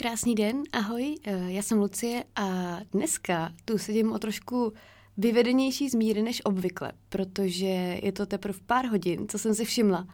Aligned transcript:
Krásný 0.00 0.34
den, 0.34 0.62
ahoj, 0.72 1.16
eh, 1.24 1.44
já 1.46 1.62
jsem 1.62 1.78
Lucie 1.78 2.24
a 2.36 2.78
dneska 2.92 3.52
tu 3.64 3.78
sedím 3.78 4.12
o 4.12 4.18
trošku 4.18 4.72
vyvedenější 5.16 5.88
z 5.88 5.94
míry 5.94 6.22
než 6.22 6.44
obvykle, 6.44 6.92
protože 7.08 7.98
je 8.02 8.12
to 8.12 8.26
teprve 8.26 8.58
pár 8.66 8.86
hodin, 8.86 9.28
co 9.28 9.38
jsem 9.38 9.54
si 9.54 9.64
všimla, 9.64 10.06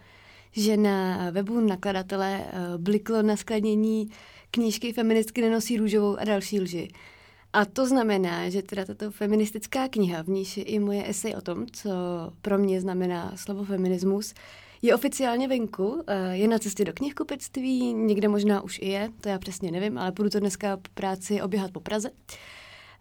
že 0.53 0.77
na 0.77 1.31
webu 1.31 1.61
nakladatele 1.61 2.45
eh, 2.47 2.79
bliklo 2.79 3.23
na 3.23 3.37
skladnění 3.37 4.11
knížky 4.51 4.93
Feministky 4.93 5.41
nenosí 5.43 5.77
růžovou 5.77 6.17
a 6.17 6.25
další 6.25 6.61
lži. 6.61 6.89
A 7.53 7.65
to 7.65 7.87
znamená, 7.87 8.49
že 8.49 8.63
teda 8.63 8.85
tato 8.85 9.11
feministická 9.11 9.89
kniha, 9.89 10.23
v 10.23 10.29
níž 10.29 10.57
je 10.57 10.63
i 10.63 10.79
moje 10.79 11.09
esej 11.09 11.35
o 11.35 11.41
tom, 11.41 11.67
co 11.73 11.91
pro 12.43 12.59
mě 12.59 12.81
znamená 12.81 13.33
slovo 13.37 13.65
feminismus, 13.65 14.35
je 14.87 14.95
oficiálně 14.95 15.49
venku, 15.49 16.03
eh, 16.07 16.37
je 16.37 16.49
na 16.49 16.59
cestě 16.59 16.85
do 16.85 16.93
knihkupectví, 16.93 17.95
někde 17.95 18.29
možná 18.29 18.61
už 18.61 18.79
i 18.79 18.89
je, 18.89 19.11
to 19.21 19.29
já 19.29 19.39
přesně 19.39 19.71
nevím, 19.71 19.99
ale 19.99 20.13
budu 20.13 20.31
to 20.31 20.41
dneska 20.41 20.77
po 20.77 20.91
práci 20.95 21.43
oběhat 21.43 21.71
po 21.71 21.81
Praze. 21.81 22.11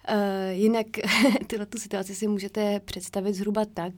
Uh, 0.09 0.15
jinak 0.51 0.85
tyhle 1.47 1.65
tu 1.65 1.77
situaci 1.77 2.15
si 2.15 2.27
můžete 2.27 2.79
představit 2.79 3.33
zhruba 3.33 3.65
tak, 3.73 3.93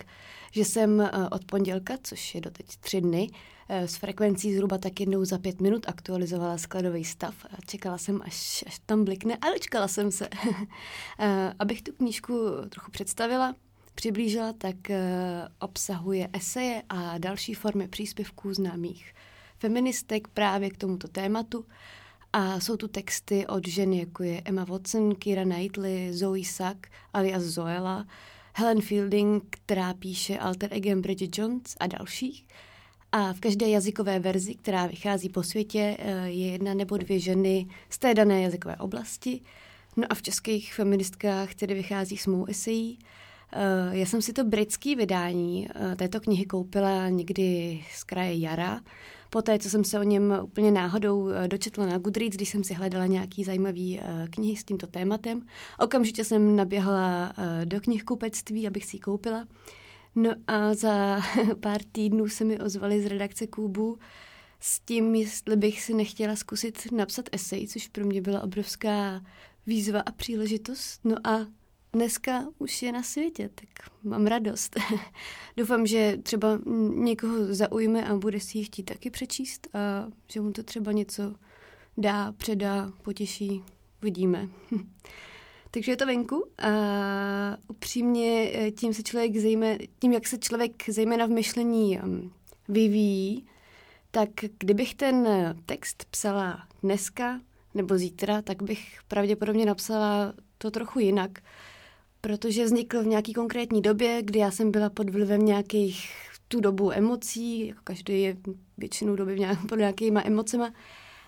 že 0.52 0.66
jsem 0.66 0.99
uh, 0.99 1.27
od 1.31 1.45
pondělka, 1.45 1.97
což 2.03 2.35
je 2.35 2.41
doteď 2.41 2.66
tři 2.80 3.02
dny, 3.02 3.30
s 3.70 3.95
frekvencí 3.95 4.55
zhruba 4.55 4.77
tak 4.77 4.99
jednou 4.99 5.25
za 5.25 5.38
pět 5.38 5.61
minut 5.61 5.89
aktualizovala 5.89 6.58
skladový 6.58 7.05
stav 7.05 7.35
a 7.45 7.55
čekala 7.67 7.97
jsem, 7.97 8.22
až, 8.25 8.63
až 8.67 8.80
tam 8.85 9.05
blikne 9.05 9.35
a 9.35 9.49
dočkala 9.49 9.88
jsem 9.88 10.11
se. 10.11 10.30
abych 11.59 11.81
tu 11.81 11.94
knížku 11.94 12.33
trochu 12.69 12.91
představila, 12.91 13.55
přiblížila, 13.97 14.53
tak 14.53 14.75
obsahuje 15.59 16.29
eseje 16.33 16.83
a 16.89 17.17
další 17.17 17.53
formy 17.53 17.88
příspěvků 17.88 18.53
známých 18.53 19.13
feministek 19.59 20.27
právě 20.27 20.69
k 20.69 20.77
tomuto 20.77 21.07
tématu. 21.07 21.65
A 22.33 22.59
jsou 22.59 22.77
tu 22.77 22.88
texty 22.88 23.47
od 23.47 23.67
žen, 23.67 23.93
jako 23.93 24.23
je 24.23 24.41
Emma 24.45 24.63
Watson, 24.63 25.16
Kira 25.16 25.44
Knightley, 25.44 26.13
Zoe 26.13 26.45
Sack, 26.45 26.88
alias 27.13 27.44
Zoela, 27.44 28.07
Helen 28.53 28.81
Fielding, 28.81 29.44
která 29.49 29.94
píše 29.94 30.38
Alter 30.38 30.73
Egem 30.73 31.02
Bridget 31.02 31.38
Jones 31.38 31.75
a 31.79 31.88
dalších. 31.88 32.47
A 33.11 33.33
v 33.33 33.39
každé 33.39 33.69
jazykové 33.69 34.19
verzi, 34.19 34.55
která 34.55 34.88
vychází 34.88 35.29
po 35.29 35.44
světě, 35.44 35.97
eh, 36.00 36.27
je 36.27 36.52
jedna 36.52 36.73
nebo 36.73 36.97
dvě 36.97 37.19
ženy 37.19 37.67
z 37.89 37.97
té 37.97 38.13
dané 38.13 38.41
jazykové 38.41 38.75
oblasti. 38.75 39.41
No 39.97 40.03
a 40.09 40.16
v 40.16 40.22
českých 40.22 40.73
feministkách 40.73 41.55
tedy 41.55 41.73
vychází 41.73 42.17
s 42.17 42.27
mou 42.27 42.45
esejí. 42.45 43.00
Eh, 43.53 43.98
já 43.98 44.06
jsem 44.06 44.22
si 44.22 44.34
to 44.34 44.44
britské 44.44 44.95
vydání 44.95 45.67
eh, 45.76 45.95
této 45.95 46.20
knihy 46.20 46.45
koupila 46.45 47.09
někdy 47.09 47.80
z 47.95 48.03
kraje 48.03 48.40
jara 48.40 48.81
Poté, 49.30 49.59
co 49.59 49.70
jsem 49.70 49.84
se 49.84 50.00
o 50.00 50.03
něm 50.03 50.40
úplně 50.44 50.72
náhodou 50.72 51.30
eh, 51.30 51.48
dočetla 51.48 51.86
na 51.86 51.98
Goodreads, 51.98 52.36
když 52.36 52.50
jsem 52.50 52.64
si 52.64 52.73
hledala 52.73 53.06
nějaký 53.06 53.44
zajímavý 53.44 54.00
knihy 54.30 54.56
s 54.56 54.64
tímto 54.64 54.88
tématem, 54.88 55.42
okamžitě 55.80 56.23
jsem 56.23 56.56
naběhla 56.56 57.34
do 57.66 57.81
knihkupectví, 57.81 58.68
abych 58.68 58.86
si 58.86 58.95
ji 58.95 59.00
koupila. 59.00 59.48
No 60.16 60.31
a 60.48 60.73
za 60.73 61.22
pár 61.59 61.81
týdnů 61.92 62.30
se 62.30 62.44
mi 62.44 62.59
ozvali 62.59 63.02
z 63.02 63.06
redakce 63.06 63.48
Kubu 63.48 63.98
s 64.59 64.80
tím, 64.80 65.16
jestli 65.16 65.56
bych 65.56 65.81
si 65.81 65.94
nechtěla 65.94 66.36
zkusit 66.36 66.92
napsat 66.92 67.25
esej, 67.31 67.68
což 67.68 67.88
pro 67.88 68.06
mě 68.06 68.22
byla 68.22 68.42
obrovská 68.42 69.22
výzva 69.68 70.00
a 70.00 70.12
příležitost. 70.12 71.00
No 71.03 71.28
a 71.28 71.48
dneska 71.93 72.47
už 72.57 72.81
je 72.81 72.91
na 72.91 73.03
světě, 73.03 73.49
tak 73.55 73.69
mám 74.03 74.27
radost. 74.27 74.75
Doufám, 75.57 75.88
že 75.88 76.17
třeba 76.23 76.59
někoho 76.95 77.53
zaujme 77.53 78.07
a 78.07 78.16
bude 78.16 78.39
si 78.39 78.57
ji 78.57 78.63
chtít 78.63 78.83
taky 78.83 79.09
přečíst 79.09 79.67
a 79.73 80.07
že 80.27 80.41
mu 80.41 80.52
to 80.52 80.63
třeba 80.63 80.91
něco 80.91 81.35
dá, 81.97 82.31
předá, 82.31 82.91
potěší, 83.02 83.63
vidíme. 84.02 84.49
Takže 85.71 85.91
je 85.91 85.97
to 85.97 86.05
venku 86.05 86.45
a 86.57 86.69
upřímně 87.67 88.51
eh, 88.53 88.72
tím 88.72 88.94
se 88.94 89.03
člověk 89.03 89.38
zejme, 89.38 89.78
tím, 90.00 90.13
jak 90.13 90.28
se 90.28 90.38
člověk 90.38 90.89
zejména 90.89 91.25
v 91.25 91.29
myšlení 91.29 92.00
um, 92.00 92.33
vyvíjí, 92.67 93.45
tak 94.12 94.29
kdybych 94.59 94.95
ten 94.95 95.28
text 95.66 96.06
psala 96.12 96.67
dneska 96.83 97.41
nebo 97.73 97.97
zítra, 97.97 98.41
tak 98.41 98.63
bych 98.63 99.00
pravděpodobně 99.07 99.66
napsala 99.66 100.33
to 100.57 100.72
trochu 100.72 101.00
jinak 101.00 101.39
protože 102.27 102.65
vznikl 102.65 103.03
v 103.03 103.07
nějaký 103.07 103.33
konkrétní 103.33 103.81
době, 103.81 104.21
kdy 104.21 104.39
já 104.39 104.51
jsem 104.51 104.71
byla 104.71 104.89
pod 104.89 105.09
vlivem 105.09 105.45
nějakých 105.45 106.09
tu 106.47 106.59
dobu 106.59 106.91
emocí, 106.91 107.67
jako 107.67 107.81
každý 107.83 108.21
je 108.21 108.38
většinou 108.77 109.15
doby 109.15 109.35
v 109.35 109.39
nějak, 109.39 109.67
pod 109.69 109.75
nějakýma 109.75 110.21
emocema 110.25 110.73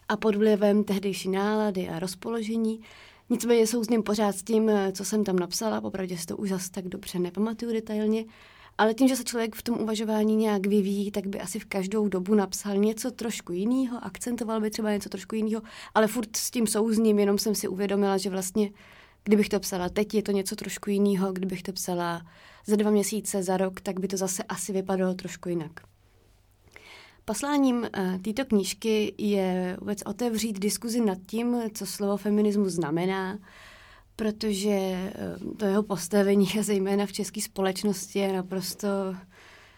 a 0.10 0.18
pod 0.18 0.36
vlivem 0.36 0.84
tehdejší 0.84 1.30
nálady 1.30 1.90
a 1.90 2.00
rozpoložení. 2.00 2.82
Nicméně 3.30 3.68
jsou 3.68 3.84
s 3.84 3.90
ním 3.90 4.04
pořád 4.04 4.36
s 4.36 4.44
tím, 4.44 4.72
co 4.92 5.06
jsem 5.06 5.24
tam 5.24 5.40
napsala, 5.40 5.82
popravdě 5.82 6.18
si 6.18 6.26
to 6.26 6.38
už 6.38 6.50
zase 6.50 6.72
tak 6.72 6.88
dobře 6.88 7.20
nepamatuju 7.20 7.72
detailně, 7.74 8.26
ale 8.78 8.94
tím, 8.94 9.08
že 9.08 9.16
se 9.16 9.24
člověk 9.24 9.56
v 9.56 9.64
tom 9.64 9.82
uvažování 9.82 10.36
nějak 10.36 10.68
vyvíjí, 10.68 11.12
tak 11.12 11.28
by 11.28 11.40
asi 11.40 11.60
v 11.60 11.66
každou 11.66 12.08
dobu 12.08 12.36
napsal 12.36 12.78
něco 12.78 13.12
trošku 13.12 13.54
jiného, 13.54 14.06
akcentoval 14.06 14.62
by 14.62 14.70
třeba 14.70 14.92
něco 14.92 15.10
trošku 15.10 15.36
jiného, 15.36 15.62
ale 15.96 16.08
furt 16.08 16.36
s 16.36 16.52
tím 16.52 16.68
souzním, 16.68 17.20
jenom 17.20 17.38
jsem 17.38 17.56
si 17.56 17.68
uvědomila, 17.68 18.18
že 18.18 18.30
vlastně 18.30 18.72
Kdybych 19.24 19.50
to 19.50 19.60
psala 19.60 19.90
teď, 19.90 20.14
je 20.14 20.24
to 20.24 20.32
něco 20.32 20.56
trošku 20.56 20.90
jiného. 20.90 21.34
Kdybych 21.34 21.64
to 21.64 21.74
psala 21.74 22.26
za 22.66 22.76
dva 22.76 22.92
měsíce, 22.92 23.44
za 23.44 23.58
rok, 23.58 23.82
tak 23.82 24.00
by 24.00 24.08
to 24.08 24.18
zase 24.18 24.44
asi 24.44 24.74
vypadalo 24.74 25.14
trošku 25.14 25.50
jinak. 25.50 25.72
Posláním 27.26 27.78
uh, 27.78 28.22
této 28.22 28.46
knížky 28.46 29.14
je 29.18 29.78
vůbec 29.80 30.00
otevřít 30.06 30.60
diskuzi 30.60 31.02
nad 31.02 31.18
tím, 31.26 31.58
co 31.74 31.86
slovo 31.86 32.18
feminismus 32.18 32.74
znamená, 32.74 33.40
protože 34.16 35.12
uh, 35.46 35.54
to 35.54 35.66
jeho 35.66 35.84
postavení, 35.84 36.48
a 36.60 36.64
zejména 36.64 37.06
v 37.06 37.12
české 37.12 37.42
společnosti, 37.42 38.20
je 38.20 38.34
naprosto 38.34 38.88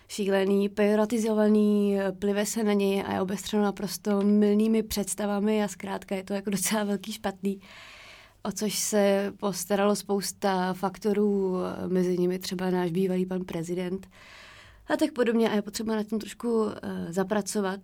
šílený, 0.07 0.69
pejoratizovaný, 0.69 1.97
plive 2.19 2.45
se 2.45 2.63
na 2.63 2.73
něj 2.73 3.03
a 3.07 3.13
je 3.13 3.21
obestřeno 3.21 3.63
naprosto 3.63 4.21
milnými 4.21 4.83
představami 4.83 5.63
a 5.63 5.67
zkrátka 5.67 6.15
je 6.15 6.23
to 6.23 6.33
jako 6.33 6.49
docela 6.49 6.83
velký 6.83 7.13
špatný. 7.13 7.55
Uh, 7.57 7.61
o 8.43 8.51
což 8.51 8.79
se 8.79 9.33
postaralo 9.37 9.95
spousta 9.95 10.73
faktorů, 10.73 11.55
mezi 11.87 12.17
nimi 12.17 12.39
třeba 12.39 12.69
náš 12.69 12.91
bývalý 12.91 13.25
pan 13.25 13.43
prezident 13.45 14.07
a 14.93 14.97
tak 14.97 15.11
podobně. 15.11 15.49
A 15.49 15.55
je 15.55 15.61
potřeba 15.61 15.95
na 15.95 16.03
tom 16.03 16.19
trošku 16.19 16.63
uh, 16.63 16.71
zapracovat 17.09 17.79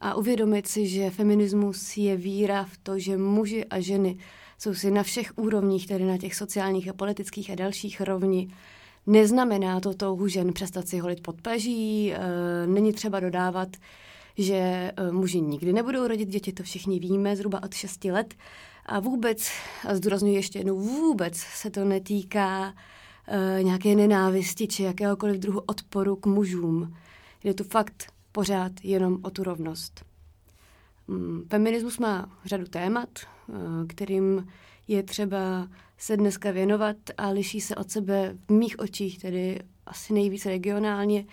a 0.00 0.14
uvědomit 0.14 0.66
si, 0.68 0.86
že 0.86 1.10
feminismus 1.10 1.96
je 1.96 2.16
víra 2.16 2.64
v 2.64 2.78
to, 2.82 2.98
že 2.98 3.16
muži 3.16 3.64
a 3.64 3.80
ženy 3.80 4.18
jsou 4.58 4.74
si 4.74 4.90
na 4.90 5.02
všech 5.02 5.32
úrovních, 5.36 5.86
tedy 5.86 6.04
na 6.04 6.18
těch 6.18 6.34
sociálních 6.34 6.88
a 6.88 6.92
politických 6.92 7.50
a 7.50 7.54
dalších 7.54 8.00
rovni. 8.00 8.48
Neznamená 9.06 9.80
to 9.80 9.94
touhu 9.94 10.28
žen 10.28 10.52
přestat 10.52 10.88
si 10.88 10.98
holit 10.98 11.22
pod 11.22 11.42
paží, 11.42 12.12
uh, 12.12 12.72
není 12.72 12.92
třeba 12.92 13.20
dodávat, 13.20 13.68
že 14.38 14.92
muži 15.10 15.40
nikdy 15.40 15.72
nebudou 15.72 16.06
rodit 16.06 16.28
děti, 16.28 16.52
to 16.52 16.62
všichni 16.62 16.98
víme, 16.98 17.36
zhruba 17.36 17.62
od 17.62 17.74
6 17.74 18.04
let. 18.04 18.34
A 18.88 19.00
vůbec, 19.00 19.50
a 19.88 19.94
zdůraznuju 19.94 20.34
ještě 20.34 20.58
jednou, 20.58 20.78
vůbec 20.78 21.36
se 21.36 21.70
to 21.70 21.84
netýká 21.84 22.68
uh, 22.68 23.62
nějaké 23.62 23.94
nenávisti 23.94 24.66
či 24.66 24.82
jakéhokoliv 24.82 25.36
druhu 25.36 25.60
odporu 25.66 26.16
k 26.16 26.26
mužům. 26.26 26.96
Jde 27.44 27.54
tu 27.54 27.64
fakt 27.64 28.12
pořád 28.32 28.72
jenom 28.82 29.18
o 29.22 29.30
tu 29.30 29.42
rovnost. 29.42 30.04
Um, 31.06 31.44
feminismus 31.50 31.98
má 31.98 32.38
řadu 32.44 32.64
témat, 32.64 33.08
uh, 33.46 33.56
kterým 33.86 34.46
je 34.88 35.02
třeba 35.02 35.68
se 35.98 36.16
dneska 36.16 36.50
věnovat 36.50 36.96
a 37.16 37.28
liší 37.28 37.60
se 37.60 37.76
od 37.76 37.90
sebe 37.90 38.36
v 38.48 38.52
mých 38.52 38.78
očích, 38.78 39.18
tedy 39.18 39.58
asi 39.86 40.12
nejvíc 40.12 40.46
regionálně. 40.46 41.24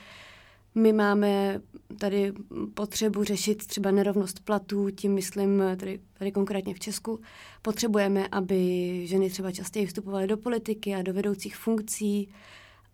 My 0.75 0.93
máme 0.93 1.61
tady 1.97 2.33
potřebu 2.73 3.23
řešit 3.23 3.67
třeba 3.67 3.91
nerovnost 3.91 4.39
platů, 4.39 4.89
tím 4.89 5.13
myslím 5.13 5.63
tady, 5.77 5.99
tady 6.13 6.31
konkrétně 6.31 6.73
v 6.73 6.79
Česku. 6.79 7.19
Potřebujeme, 7.61 8.27
aby 8.27 9.01
ženy 9.07 9.29
třeba 9.29 9.51
častěji 9.51 9.85
vstupovaly 9.85 10.27
do 10.27 10.37
politiky 10.37 10.95
a 10.95 11.01
do 11.01 11.13
vedoucích 11.13 11.55
funkcí, 11.55 12.29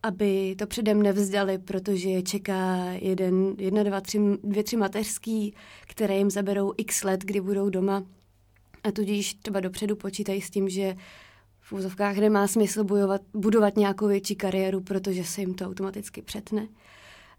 aby 0.03 0.55
to 0.59 0.67
předem 0.67 1.01
nevzdali, 1.01 1.57
protože 1.57 2.09
je 2.09 2.21
čeká 2.21 2.85
jeden, 2.85 3.55
jedna, 3.57 3.83
dva, 3.83 4.01
tři, 4.01 4.19
dvě, 4.43 4.63
tři 4.63 4.77
mateřský, 4.77 5.55
které 5.87 6.17
jim 6.17 6.29
zaberou 6.29 6.73
x 6.77 7.03
let, 7.03 7.21
kdy 7.25 7.41
budou 7.41 7.69
doma. 7.69 8.03
A 8.83 8.91
tudíž 8.91 9.33
třeba 9.33 9.59
dopředu 9.59 9.95
počítají 9.95 10.41
s 10.41 10.49
tím, 10.49 10.69
že 10.69 10.95
v 11.59 11.73
úzovkách 11.73 12.17
nemá 12.17 12.47
smysl 12.47 12.83
bojovat, 12.83 13.21
budovat 13.33 13.77
nějakou 13.77 14.07
větší 14.07 14.35
kariéru, 14.35 14.81
protože 14.81 15.23
se 15.23 15.41
jim 15.41 15.53
to 15.53 15.65
automaticky 15.65 16.21
přetne. 16.21 16.67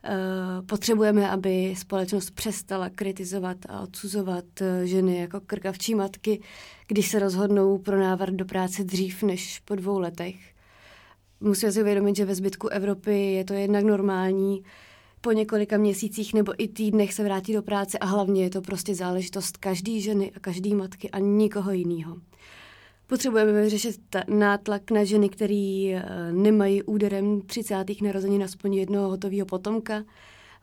Eh, 0.05 0.63
potřebujeme, 0.63 1.31
aby 1.31 1.75
společnost 1.77 2.31
přestala 2.31 2.91
kritizovat 2.91 3.57
a 3.69 3.81
odsuzovat 3.81 4.45
eh, 4.61 4.87
ženy 4.87 5.19
jako 5.21 5.41
krkavčí 5.41 5.95
matky, 5.95 6.41
když 6.89 7.09
se 7.11 7.19
rozhodnou 7.19 7.79
pro 7.79 8.01
návrat 8.01 8.35
do 8.35 8.45
práce 8.45 8.85
dřív 8.85 9.23
než 9.23 9.59
po 9.59 9.75
dvou 9.75 9.99
letech. 9.99 10.37
Musíme 11.41 11.73
si 11.73 11.81
uvědomit, 11.81 12.17
že 12.17 12.25
ve 12.25 12.35
zbytku 12.35 12.69
Evropy 12.69 13.33
je 13.33 13.45
to 13.45 13.53
jednak 13.53 13.85
normální, 13.85 14.63
po 15.21 15.33
několika 15.33 15.77
měsících 15.77 16.35
nebo 16.35 16.53
i 16.59 16.69
týdnech 16.69 17.15
se 17.15 17.25
vrátí 17.25 17.53
do 17.53 17.63
práce 17.63 17.99
a 17.99 18.07
hlavně 18.07 18.43
je 18.43 18.51
to 18.51 18.61
prostě 18.61 18.95
záležitost 18.95 19.57
každé 19.57 20.01
ženy 20.01 20.33
a 20.37 20.41
každé 20.41 20.75
matky 20.75 21.11
a 21.11 21.19
nikoho 21.19 21.73
jiného. 21.73 22.17
Potřebujeme 23.13 23.63
vyřešit 23.63 24.01
nátlak 24.29 24.91
na 24.91 25.05
ženy, 25.05 25.29
které 25.29 25.93
eh, 25.95 26.33
nemají 26.33 26.83
úderem 26.83 27.41
30. 27.41 27.85
narozenin 28.03 28.43
aspoň 28.43 28.75
jednoho 28.75 29.09
hotového 29.09 29.47
potomka. 29.47 30.05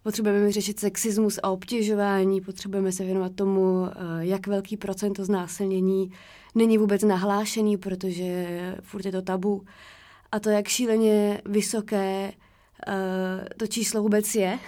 Potřebujeme 0.04 0.46
vyřešit 0.46 0.80
sexismus 0.80 1.40
a 1.44 1.50
obtěžování, 1.50 2.42
potřebujeme 2.42 2.92
se 2.92 3.04
věnovat 3.04 3.36
tomu, 3.36 3.86
eh, 3.86 3.92
jak 4.20 4.48
velký 4.48 4.78
procento 4.78 5.26
znásilnění 5.26 6.12
není 6.56 6.78
vůbec 6.78 7.04
nahlášený, 7.04 7.78
protože 7.78 8.48
furt 8.82 9.06
je 9.06 9.12
to 9.12 9.22
tabu. 9.22 9.62
A 10.32 10.40
to, 10.40 10.50
jak 10.50 10.68
šíleně 10.68 11.42
vysoké 11.46 12.34
eh, 12.88 13.46
to 13.58 13.68
číslo 13.68 14.02
vůbec 14.02 14.36
je. 14.36 14.60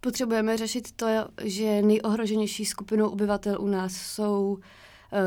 Potřebujeme 0.00 0.56
řešit 0.56 0.92
to, 0.92 1.06
že 1.42 1.82
nejohroženější 1.82 2.64
skupinou 2.64 3.08
obyvatel 3.08 3.56
u 3.60 3.66
nás 3.66 3.92
jsou 3.92 4.58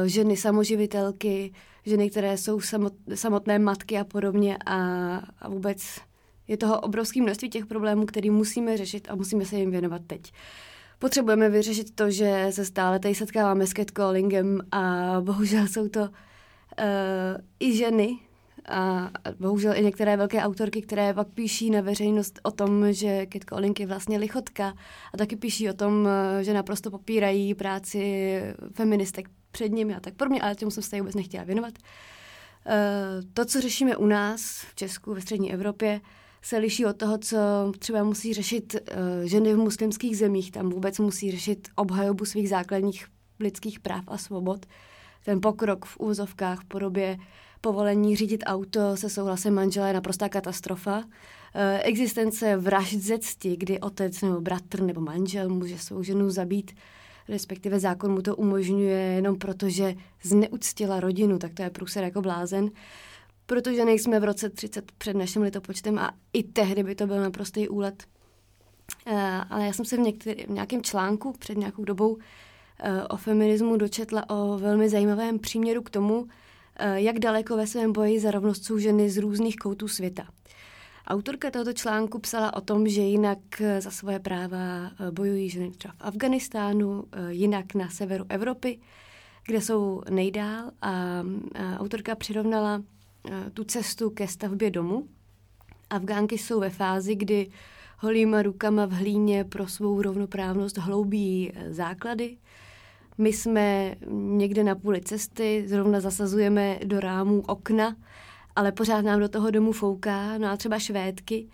ženy 0.06 0.38
samoživitelky, 0.38 1.53
ženy, 1.85 2.09
které 2.09 2.38
jsou 2.38 2.62
samot, 2.62 2.94
samotné 3.15 3.59
matky 3.59 4.00
a 4.00 4.03
podobně 4.03 4.57
a, 4.65 4.77
a 5.39 5.50
vůbec 5.50 6.00
je 6.47 6.57
toho 6.57 6.80
obrovské 6.80 7.21
množství 7.21 7.50
těch 7.50 7.65
problémů, 7.65 8.06
které 8.06 8.31
musíme 8.31 8.77
řešit 8.77 9.07
a 9.09 9.15
musíme 9.15 9.45
se 9.45 9.56
jim 9.56 9.71
věnovat 9.71 10.01
teď. 10.07 10.33
Potřebujeme 11.00 11.50
vyřešit 11.50 11.95
to, 11.95 12.12
že 12.12 12.47
se 12.50 12.65
stále 12.65 13.00
tady 13.00 13.15
setkáváme 13.15 13.68
s 13.68 13.69
catcallingem 13.69 14.62
a 14.71 15.15
bohužel 15.21 15.68
jsou 15.68 15.89
to 15.89 16.00
uh, 16.00 16.07
i 17.59 17.77
ženy, 17.77 18.19
a 18.69 19.12
bohužel 19.39 19.74
i 19.75 19.83
některé 19.83 20.18
velké 20.18 20.41
autorky, 20.41 20.81
které 20.81 21.13
pak 21.13 21.27
píší 21.27 21.69
na 21.69 21.81
veřejnost 21.81 22.39
o 22.44 22.51
tom, 22.51 22.94
že 22.94 23.27
catcalling 23.33 23.79
je 23.79 23.88
vlastně 23.88 24.18
lichotka 24.18 24.74
a 25.13 25.18
taky 25.18 25.36
píší 25.36 25.69
o 25.69 25.74
tom, 25.74 26.07
eh, 26.07 26.44
že 26.44 26.53
naprosto 26.53 26.91
popírají 26.91 27.53
práci 27.56 28.41
feministek 28.74 29.29
před 29.53 29.69
nimi 29.69 29.95
a 29.95 30.00
tak 30.00 30.13
podobně, 30.13 30.41
ale 30.41 30.55
tomu 30.55 30.71
jsem 30.71 30.83
se 30.83 30.89
tady 30.89 31.01
vůbec 31.01 31.15
nechtěla 31.15 31.44
věnovat. 31.44 31.73
Eh, 32.65 33.21
to, 33.33 33.45
co 33.45 33.61
řešíme 33.61 33.97
u 33.97 34.05
nás 34.05 34.41
v 34.71 34.75
Česku, 34.75 35.13
ve 35.13 35.21
střední 35.21 35.53
Evropě, 35.53 36.01
se 36.41 36.57
liší 36.57 36.85
od 36.85 36.97
toho, 36.97 37.17
co 37.17 37.38
třeba 37.79 38.03
musí 38.03 38.33
řešit 38.33 38.75
eh, 38.75 39.27
ženy 39.27 39.53
v 39.53 39.57
muslimských 39.57 40.17
zemích. 40.17 40.51
Tam 40.51 40.69
vůbec 40.69 41.00
musí 41.00 41.31
řešit 41.31 41.67
obhajobu 41.75 42.25
svých 42.25 42.50
základních 42.50 43.07
lidských 43.39 43.79
práv 43.79 44.03
a 44.07 44.17
svobod. 44.17 44.65
Ten 45.25 45.41
pokrok 45.41 45.85
v 45.85 45.97
úvozovkách 45.97 46.61
v 46.61 46.65
podobě 46.65 47.17
povolení 47.61 48.15
řídit 48.15 48.44
auto 48.45 48.97
se 48.97 49.09
souhlasem 49.09 49.53
manžela 49.53 49.88
je 49.88 49.94
naprostá 49.94 50.29
katastrofa. 50.29 51.03
Eh, 51.55 51.81
existence 51.81 52.57
vražd 52.57 53.00
ze 53.00 53.19
cti, 53.19 53.55
kdy 53.57 53.79
otec 53.79 54.21
nebo 54.21 54.41
bratr 54.41 54.81
nebo 54.81 55.01
manžel 55.01 55.50
může 55.50 55.77
svou 55.77 56.03
ženu 56.03 56.29
zabít, 56.29 56.71
respektive 57.27 57.79
zákon 57.79 58.11
mu 58.11 58.21
to 58.21 58.35
umožňuje 58.35 58.99
jenom 58.99 59.35
proto, 59.35 59.69
že 59.69 59.95
zneuctila 60.23 60.99
rodinu, 60.99 61.39
tak 61.39 61.53
to 61.53 61.63
je 61.63 61.69
průser 61.69 62.03
jako 62.03 62.21
blázen. 62.21 62.69
Protože 63.45 63.85
nejsme 63.85 64.19
v 64.19 64.23
roce 64.23 64.49
30 64.49 64.91
před 64.91 65.15
naším 65.15 65.41
litopočtem 65.41 65.99
a 65.99 66.11
i 66.33 66.43
tehdy 66.43 66.83
by 66.83 66.95
to 66.95 67.07
byl 67.07 67.21
naprostý 67.21 67.67
úlet. 67.67 68.03
Uh, 69.07 69.13
ale 69.49 69.65
já 69.65 69.73
jsem 69.73 69.85
se 69.85 69.97
v, 69.97 69.99
některý, 69.99 70.43
v 70.43 70.49
nějakém 70.49 70.83
článku 70.83 71.33
před 71.39 71.57
nějakou 71.57 71.83
dobou 71.83 72.13
uh, 72.13 72.19
o 73.09 73.17
feminismu 73.17 73.77
dočetla 73.77 74.29
o 74.29 74.57
velmi 74.57 74.89
zajímavém 74.89 75.39
příměru 75.39 75.81
k 75.81 75.89
tomu, 75.89 76.21
uh, 76.21 76.27
jak 76.95 77.19
daleko 77.19 77.57
ve 77.57 77.67
svém 77.67 77.93
boji 77.93 78.19
za 78.19 78.31
rovnost 78.31 78.65
jsou 78.65 78.77
ženy 78.77 79.09
z 79.09 79.17
různých 79.17 79.55
koutů 79.55 79.87
světa. 79.87 80.27
Autorka 81.07 81.51
tohoto 81.51 81.73
článku 81.73 82.19
psala 82.19 82.53
o 82.53 82.61
tom, 82.61 82.88
že 82.88 83.01
jinak 83.01 83.61
eh, 83.61 83.81
za 83.81 83.91
svoje 83.91 84.19
práva 84.19 84.88
eh, 84.88 85.11
bojují 85.11 85.50
ženy 85.50 85.71
třeba 85.71 85.94
v 85.94 86.01
Afganistánu, 86.01 87.03
eh, 87.11 87.33
jinak 87.33 87.75
na 87.75 87.89
severu 87.89 88.25
Evropy, 88.29 88.79
kde 89.45 89.61
jsou 89.61 90.01
nejdál 90.09 90.71
a 90.81 91.23
autorka 91.77 92.15
přirovnala 92.15 92.83
tu 93.53 93.63
cestu 93.63 94.09
ke 94.09 94.27
stavbě 94.27 94.71
domu. 94.71 95.07
Afgánky 95.89 96.38
jsou 96.38 96.59
ve 96.59 96.69
fázi, 96.69 97.15
kdy 97.15 97.50
holýma 97.97 98.41
rukama 98.41 98.85
v 98.85 98.91
hlíně 98.91 99.44
pro 99.44 99.67
svou 99.67 100.01
rovnoprávnost 100.01 100.77
hloubí 100.77 101.51
základy. 101.69 102.38
My 103.17 103.33
jsme 103.33 103.95
někde 104.11 104.63
na 104.63 104.75
půli 104.75 105.01
cesty, 105.01 105.65
zrovna 105.67 106.00
zasazujeme 106.00 106.79
do 106.83 107.00
rámů 107.00 107.44
okna, 107.47 107.95
ale 108.55 108.71
pořád 108.71 109.01
nám 109.01 109.19
do 109.19 109.29
toho 109.29 109.51
domu 109.51 109.71
fouká. 109.71 110.38
No 110.38 110.47
a 110.47 110.57
třeba 110.57 110.79
švédky, 110.79 111.50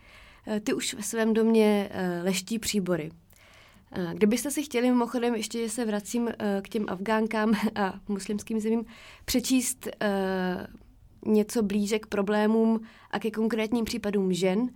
eh, 0.48 0.60
ty 0.60 0.74
už 0.74 0.94
ve 0.94 1.04
svém 1.04 1.34
domě 1.34 1.90
eh, 1.92 2.22
leští 2.24 2.60
příbory. 2.60 3.12
Eh, 3.92 4.12
kdybyste 4.14 4.52
si 4.52 4.64
chtěli, 4.64 4.88
mimochodem, 4.88 5.36
ještě, 5.36 5.64
že 5.64 5.70
se 5.70 5.86
vracím 5.86 6.30
k 6.62 6.70
těm 6.70 6.86
Afgánkám 6.88 7.54
a 7.76 7.94
muslimským 8.08 8.60
zemím, 8.60 8.86
přečíst 9.26 9.88
něco 11.26 11.64
blíže 11.64 12.00
k 12.00 12.06
problémům 12.06 12.82
a 13.12 13.20
ke 13.20 13.32
konkrétním 13.32 13.86
případům 13.86 14.34
žen, 14.34 14.70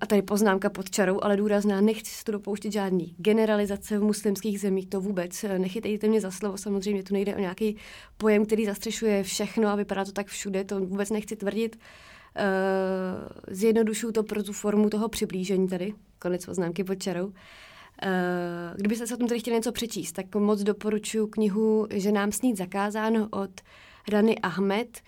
a 0.00 0.06
tady 0.06 0.22
poznámka 0.22 0.70
pod 0.70 0.90
čarou, 0.90 1.18
ale 1.22 1.36
důrazná, 1.36 1.80
nechci 1.80 2.10
si 2.10 2.24
to 2.24 2.32
dopouštět 2.32 2.72
žádný 2.72 3.14
generalizace 3.18 3.98
v 3.98 4.02
muslimských 4.02 4.60
zemích, 4.60 4.88
to 4.88 5.00
vůbec. 5.00 5.44
Nechytejte 5.58 6.08
mě 6.08 6.20
za 6.20 6.30
slovo, 6.30 6.58
samozřejmě 6.58 7.02
tu 7.02 7.14
nejde 7.14 7.36
o 7.36 7.38
nějaký 7.38 7.76
pojem, 8.16 8.46
který 8.46 8.66
zastřešuje 8.66 9.22
všechno 9.22 9.68
a 9.68 9.74
vypadá 9.74 10.04
to 10.04 10.12
tak 10.12 10.26
všude, 10.26 10.64
to 10.64 10.80
vůbec 10.80 11.10
nechci 11.10 11.36
tvrdit. 11.36 11.76
Uh, 11.76 12.42
zjednodušuju 13.48 14.12
to 14.12 14.22
pro 14.22 14.42
tu 14.42 14.52
formu 14.52 14.90
toho 14.90 15.08
přiblížení 15.08 15.68
tady, 15.68 15.94
konec 16.18 16.46
poznámky 16.46 16.84
pod 16.84 16.94
čarou. 16.94 17.32
Kdybyste 18.76 19.06
se 19.06 19.14
o 19.14 19.16
tom 19.16 19.28
tady 19.28 19.40
chtěli 19.40 19.56
něco 19.56 19.72
přečíst, 19.72 20.12
tak 20.12 20.34
moc 20.34 20.62
doporučuji 20.62 21.26
knihu 21.26 21.86
Že 21.90 22.12
nám 22.12 22.32
snít 22.32 22.56
zakázáno 22.56 23.28
od 23.30 23.50
Rany 24.08 24.38
Ahmed. 24.38 25.00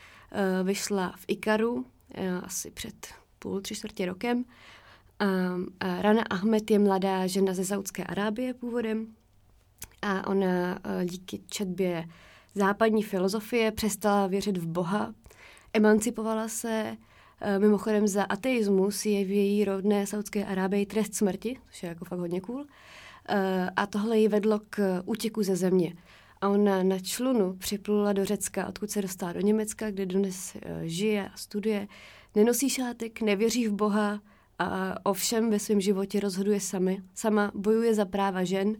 Vyšla 0.65 1.15
v 1.17 1.25
Ikaru 1.29 1.85
asi 2.43 2.71
před 2.71 3.20
půl, 3.41 3.61
tři 3.61 3.75
čtvrtě 3.75 4.07
rokem. 4.07 4.45
A, 5.19 5.25
a 5.81 6.03
Rana 6.03 6.23
Ahmed 6.31 6.71
je 6.71 6.79
mladá 6.79 7.27
žena 7.27 7.55
ze 7.55 7.65
Saudské 7.65 8.05
Arábie 8.05 8.55
původem 8.55 9.07
a 10.03 10.27
ona 10.27 10.79
díky 11.05 11.41
četbě 11.47 12.05
západní 12.55 13.03
filozofie 13.03 13.73
přestala 13.73 14.27
věřit 14.27 14.57
v 14.57 14.67
Boha, 14.67 15.15
emancipovala 15.73 16.49
se, 16.49 16.97
mimochodem 17.59 18.09
za 18.09 18.23
ateismus 18.23 19.07
je 19.07 19.25
v 19.25 19.31
její 19.31 19.65
rodné 19.65 20.07
Saudské 20.07 20.45
Arábii 20.45 20.87
trest 20.87 21.15
smrti, 21.15 21.59
což 21.71 21.83
je 21.83 21.89
jako 21.89 22.05
fakt 22.05 22.19
hodně 22.19 22.41
cool, 22.41 22.65
a 23.77 23.87
tohle 23.87 24.19
ji 24.19 24.29
vedlo 24.29 24.61
k 24.71 25.03
útěku 25.05 25.43
ze 25.43 25.57
země. 25.57 25.95
A 26.41 26.49
ona 26.49 26.83
na 26.83 26.99
člunu 26.99 27.53
připlula 27.53 28.13
do 28.13 28.25
Řecka, 28.25 28.67
odkud 28.67 28.91
se 28.91 29.03
dostala 29.03 29.33
do 29.33 29.41
Německa, 29.41 29.91
kde 29.91 30.07
dnes 30.07 30.57
žije 30.83 31.29
a 31.29 31.37
studuje 31.37 31.89
nenosí 32.35 32.71
šátek, 32.71 33.21
nevěří 33.21 33.69
v 33.69 33.73
Boha 33.73 34.21
a 34.59 34.95
o 35.07 35.13
všem 35.13 35.51
ve 35.51 35.59
svém 35.59 35.81
životě 35.81 36.21
rozhoduje 36.21 36.61
sami. 36.61 37.03
Sama 37.15 37.53
bojuje 37.55 37.95
za 37.95 38.05
práva 38.05 38.45
žen 38.45 38.77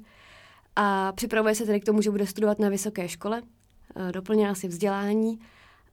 a 0.77 1.13
připravuje 1.13 1.55
se 1.55 1.67
tedy 1.67 1.81
k 1.81 1.85
tomu, 1.85 2.03
že 2.03 2.11
bude 2.11 2.27
studovat 2.27 2.59
na 2.59 2.69
vysoké 2.69 3.09
škole, 3.09 3.43
doplnila 4.13 4.55
si 4.55 4.69
vzdělání 4.69 5.39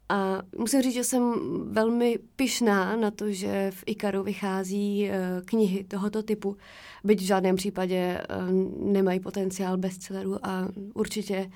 a 0.09 0.41
musím 0.57 0.81
říct, 0.81 0.93
že 0.93 1.03
jsem 1.03 1.33
velmi 1.73 2.19
pyšná 2.35 2.95
na 2.95 3.11
to, 3.11 3.31
že 3.31 3.71
v 3.71 3.83
Ikaru 3.85 4.23
vychází 4.23 5.09
e, 5.09 5.41
knihy 5.45 5.83
tohoto 5.83 6.23
typu, 6.23 6.57
byť 7.03 7.19
v 7.19 7.25
žádném 7.25 7.55
případě 7.55 7.95
e, 7.95 8.23
nemají 8.79 9.19
potenciál 9.19 9.77
bestselleru 9.77 10.45
a 10.45 10.67
určitě 10.93 11.51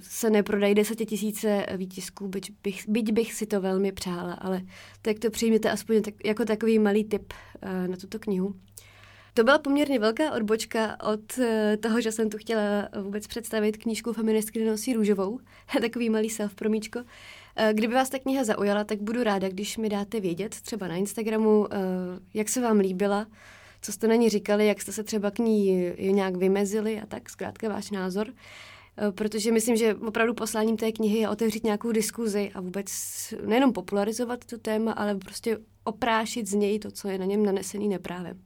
se 0.00 0.30
neprodají 0.30 0.74
desetitisíce 0.74 1.66
výtisků, 1.76 2.28
byť 2.28 2.52
bych, 2.62 2.88
byť 2.88 3.12
bych 3.12 3.32
si 3.32 3.46
to 3.46 3.60
velmi 3.60 3.92
přála, 3.92 4.32
ale 4.32 4.62
tak 5.02 5.18
to 5.18 5.30
přijměte 5.30 5.70
aspoň 5.70 6.02
tak, 6.02 6.14
jako 6.24 6.44
takový 6.44 6.78
malý 6.78 7.04
tip 7.04 7.32
eh, 7.62 7.88
na 7.88 7.96
tuto 7.96 8.18
knihu. 8.18 8.54
To 9.34 9.44
byla 9.44 9.58
poměrně 9.58 9.98
velká 9.98 10.32
odbočka 10.32 10.96
od 11.12 11.38
eh, 11.38 11.76
toho, 11.76 12.00
že 12.00 12.12
jsem 12.12 12.30
tu 12.30 12.38
chtěla 12.38 12.88
vůbec 13.02 13.26
představit 13.26 13.76
knížku 13.76 14.12
Feministky 14.12 14.64
nosí 14.64 14.92
růžovou, 14.92 15.40
takový 15.80 16.10
malý 16.10 16.30
self 16.30 16.54
promíčko. 16.54 17.00
Kdyby 17.72 17.94
vás 17.94 18.10
ta 18.10 18.18
kniha 18.18 18.44
zaujala, 18.44 18.84
tak 18.84 19.02
budu 19.02 19.22
ráda, 19.22 19.48
když 19.48 19.76
mi 19.76 19.88
dáte 19.88 20.20
vědět, 20.20 20.60
třeba 20.60 20.88
na 20.88 20.96
Instagramu, 20.96 21.66
jak 22.34 22.48
se 22.48 22.60
vám 22.60 22.78
líbila, 22.78 23.26
co 23.82 23.92
jste 23.92 24.08
na 24.08 24.14
ní 24.14 24.28
říkali, 24.28 24.66
jak 24.66 24.80
jste 24.80 24.92
se 24.92 25.04
třeba 25.04 25.30
k 25.30 25.38
ní 25.38 25.92
nějak 25.98 26.36
vymezili 26.36 27.00
a 27.00 27.06
tak, 27.06 27.30
zkrátka 27.30 27.68
váš 27.68 27.90
názor. 27.90 28.26
Eh, 29.00 29.12
protože 29.12 29.52
myslím, 29.52 29.76
že 29.76 29.94
opravdu 29.94 30.34
posláním 30.34 30.76
té 30.76 30.92
knihy 30.92 31.18
je 31.18 31.28
otevřít 31.28 31.64
nějakou 31.64 31.92
diskuzi 31.92 32.50
a 32.54 32.60
vůbec 32.60 32.88
nejenom 33.46 33.72
popularizovat 33.72 34.44
to 34.44 34.58
téma, 34.58 34.92
ale 34.92 35.14
prostě 35.14 35.58
oprášit 35.84 36.46
z 36.48 36.54
něj 36.54 36.78
to, 36.78 36.90
co 36.90 37.08
je 37.08 37.18
na 37.18 37.24
něm 37.24 37.46
nanesený 37.46 37.88
neprávem. 37.88 38.42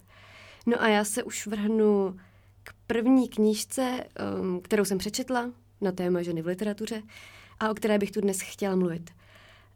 No 0.66 0.82
a 0.82 0.88
já 0.88 1.04
se 1.04 1.22
už 1.22 1.46
vrhnu 1.46 2.16
k 2.62 2.74
první 2.86 3.28
knížce, 3.28 4.04
ehm, 4.14 4.60
kterou 4.60 4.84
jsem 4.84 4.98
přečetla 4.98 5.50
na 5.80 5.92
téma 5.92 6.22
ženy 6.22 6.42
v 6.42 6.46
literatuře 6.46 7.02
a 7.60 7.70
o 7.70 7.74
které 7.74 7.98
bych 7.98 8.10
tu 8.10 8.20
dnes 8.20 8.40
chtěla 8.40 8.76
mluvit. 8.76 9.10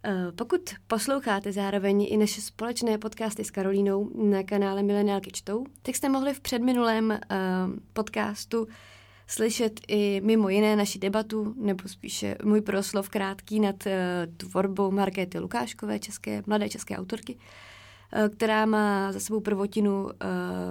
Eh, 0.05 0.33
pokud 0.33 0.75
posloucháte 0.87 1.53
zároveň 1.53 2.07
i 2.11 2.17
naše 2.17 2.41
společné 2.41 2.99
podcasty 2.99 3.45
s 3.45 3.51
Karolínou 3.51 4.11
na 4.15 4.43
kanále 4.43 4.83
Milenálky 4.83 5.31
čtou, 5.31 5.65
tak 5.83 5.97
jste 5.97 6.09
mohli 6.09 6.35
v 6.35 6.41
předminulém 6.41 7.11
uh, 7.11 7.17
podcastu 7.93 8.67
slyšet 9.29 9.81
i 9.89 10.21
mimo 10.25 10.49
jiné 10.49 10.77
naši 10.77 10.99
debatu, 10.99 11.55
nebo 11.57 11.89
spíše 11.89 12.37
můj 12.45 12.61
proslov 12.61 13.09
krátký 13.09 13.61
nad 13.61 13.87
uh, 13.87 13.93
tvorbou 14.37 14.91
Markéty 14.91 15.39
Lukáškové, 15.39 15.99
české, 15.99 16.43
mladé 16.47 16.69
české 16.69 16.97
autorky, 16.97 17.35
uh, 17.37 18.29
která 18.29 18.67
má 18.67 19.13
za 19.13 19.21
sebou 19.21 19.41
prvotinu 19.41 20.05
uh, 20.05 20.11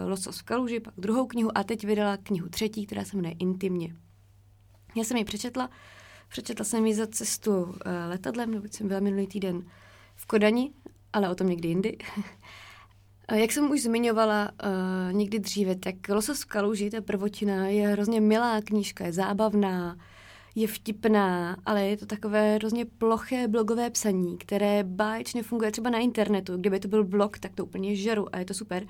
Losos 0.05 0.39
v 0.39 0.43
kaluži, 0.43 0.79
pak 0.79 0.93
druhou 0.97 1.25
knihu 1.25 1.57
a 1.57 1.63
teď 1.63 1.85
vydala 1.85 2.17
knihu 2.17 2.49
třetí, 2.49 2.85
která 2.85 3.05
se 3.05 3.17
jmenuje 3.17 3.35
Intimně. 3.39 3.95
Já 4.95 5.03
jsem 5.03 5.17
ji 5.17 5.23
přečetla, 5.23 5.69
přečetla 6.29 6.65
jsem 6.65 6.85
ji 6.85 6.95
za 6.95 7.07
cestu 7.07 7.75
letadlem, 8.09 8.51
nebo 8.51 8.67
jsem 8.71 8.87
byla 8.87 8.99
minulý 8.99 9.27
týden 9.27 9.65
v 10.15 10.25
Kodani, 10.25 10.71
ale 11.13 11.29
o 11.29 11.35
tom 11.35 11.47
někdy 11.47 11.67
jindy. 11.67 11.97
Jak 13.35 13.51
jsem 13.51 13.71
už 13.71 13.81
zmiňovala 13.81 14.51
uh, 14.51 15.13
někdy 15.13 15.39
dříve, 15.39 15.75
tak 15.75 15.95
Losos 16.09 16.41
v 16.41 16.45
kaluži, 16.45 16.89
ta 16.89 17.01
prvotina, 17.01 17.67
je 17.67 17.87
hrozně 17.87 18.21
milá 18.21 18.61
knížka, 18.61 19.05
je 19.05 19.13
zábavná, 19.13 19.97
je 20.55 20.67
vtipná, 20.67 21.57
ale 21.65 21.85
je 21.85 21.97
to 21.97 22.05
takové 22.05 22.55
hrozně 22.55 22.85
ploché 22.85 23.47
blogové 23.47 23.89
psaní, 23.89 24.37
které 24.37 24.83
báječně 24.83 25.43
funguje 25.43 25.71
třeba 25.71 25.89
na 25.89 25.99
internetu. 25.99 26.57
Kdyby 26.57 26.79
to 26.79 26.87
byl 26.87 27.03
blog, 27.03 27.39
tak 27.39 27.55
to 27.55 27.65
úplně 27.65 27.95
žeru 27.95 28.35
a 28.35 28.39
je 28.39 28.45
to 28.45 28.53
super. 28.53 28.87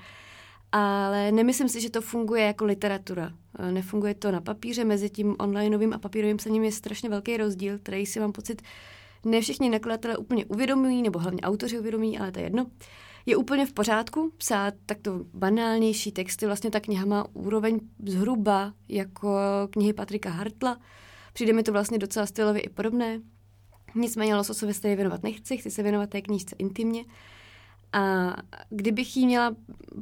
Ale 0.72 1.32
nemyslím 1.32 1.68
si, 1.68 1.80
že 1.80 1.90
to 1.90 2.00
funguje 2.00 2.44
jako 2.44 2.64
literatura. 2.64 3.32
Eh, 3.58 3.72
nefunguje 3.72 4.14
to 4.14 4.32
na 4.32 4.40
papíře, 4.40 4.84
mezi 4.84 5.10
tím 5.10 5.36
onlineovým 5.38 5.92
a 5.92 5.98
papírovým 5.98 6.36
psaním 6.36 6.64
je 6.64 6.72
strašně 6.72 7.08
velký 7.08 7.36
rozdíl, 7.36 7.78
který 7.78 8.06
si 8.06 8.20
mám 8.20 8.32
pocit, 8.32 8.62
ne 9.24 9.40
všichni 9.40 9.68
nakladatelé 9.68 10.16
úplně 10.16 10.44
uvědomují, 10.44 11.02
nebo 11.02 11.18
hlavně 11.18 11.40
autoři 11.40 11.78
uvědomují, 11.78 12.18
ale 12.18 12.32
to 12.32 12.38
je 12.38 12.44
jedno. 12.44 12.64
Uh, 12.64 12.70
je 13.28 13.36
úplně 13.36 13.66
v 13.66 13.72
pořádku 13.72 14.32
psát 14.38 14.74
takto 14.86 15.24
banálnější 15.34 16.12
texty. 16.12 16.46
Vlastně 16.46 16.70
ta 16.70 16.80
kniha 16.80 17.06
má 17.06 17.26
úroveň 17.32 17.80
zhruba 18.06 18.74
jako 18.88 19.38
knihy 19.70 19.92
Patrika 19.92 20.30
Hartla. 20.30 20.80
Přijde 21.32 21.52
mi 21.52 21.62
to 21.62 21.72
vlastně 21.72 21.98
docela 21.98 22.26
stylově 22.26 22.62
i 22.62 22.68
podobné. 22.68 23.20
Nicméně 23.94 24.36
Lososovi 24.36 24.74
se 24.74 24.96
věnovat 24.96 25.22
nechci, 25.22 25.56
chci 25.56 25.70
se 25.70 25.82
věnovat 25.82 26.10
té 26.10 26.22
knížce 26.22 26.56
intimně. 26.58 27.04
A 27.92 28.34
kdybych 28.70 29.16
ji 29.16 29.26
měla 29.26 29.56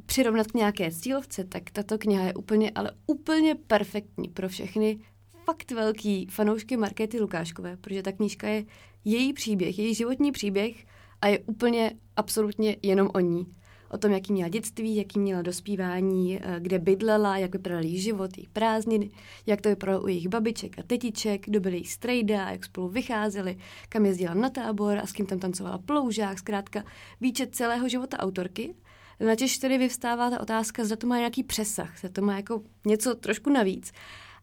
přirovnat 0.06 0.46
k 0.46 0.54
nějaké 0.54 0.90
cílovce, 0.90 1.44
tak 1.44 1.70
tato 1.70 1.98
kniha 1.98 2.24
je 2.24 2.34
úplně, 2.34 2.70
ale 2.74 2.90
úplně 3.06 3.54
perfektní 3.54 4.28
pro 4.28 4.48
všechny 4.48 4.98
fakt 5.44 5.70
velký 5.70 6.26
fanoušky 6.26 6.76
Markéty 6.76 7.20
Lukáškové, 7.20 7.76
protože 7.76 8.02
ta 8.02 8.12
knížka 8.12 8.48
je 8.48 8.64
její 9.04 9.32
příběh, 9.32 9.78
její 9.78 9.94
životní 9.94 10.32
příběh 10.32 10.86
a 11.20 11.26
je 11.26 11.38
úplně 11.38 11.92
absolutně 12.16 12.76
jenom 12.82 13.10
o 13.14 13.20
ní. 13.20 13.46
O 13.90 13.98
tom, 13.98 14.12
jaký 14.12 14.32
měla 14.32 14.48
dětství, 14.48 14.96
jaký 14.96 15.18
měla 15.18 15.42
dospívání, 15.42 16.38
eh, 16.42 16.56
kde 16.60 16.78
bydlela, 16.78 17.36
jak 17.36 17.52
vypadal 17.52 17.82
její 17.82 18.00
život, 18.00 18.38
její 18.38 18.48
prázdniny, 18.52 19.10
jak 19.46 19.60
to 19.60 19.68
vypadalo 19.68 20.02
u 20.02 20.08
jejich 20.08 20.28
babiček 20.28 20.78
a 20.78 20.82
tetiček, 20.82 21.44
kdo 21.44 21.60
byl 21.60 21.72
její 21.72 21.84
strejda, 21.84 22.50
jak 22.50 22.64
spolu 22.64 22.88
vycházeli, 22.88 23.58
kam 23.88 24.06
jezdila 24.06 24.34
na 24.34 24.50
tábor 24.50 24.98
a 24.98 25.06
s 25.06 25.12
kým 25.12 25.26
tam 25.26 25.38
tancovala 25.38 25.78
ploužák, 25.78 26.38
zkrátka 26.38 26.84
výčet 27.20 27.54
celého 27.54 27.88
života 27.88 28.18
autorky. 28.18 28.74
Načež 29.20 29.58
tedy 29.58 29.78
vyvstává 29.78 30.30
ta 30.30 30.40
otázka, 30.40 30.84
zda 30.84 30.96
to 30.96 31.06
má 31.06 31.18
nějaký 31.18 31.42
přesah, 31.42 31.98
zda 31.98 32.08
to 32.08 32.22
má 32.22 32.36
jako 32.36 32.62
něco 32.86 33.14
trošku 33.14 33.50
navíc. 33.50 33.92